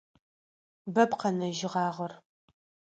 [0.93, 2.13] Бэп къэнэжьыгъагъэр.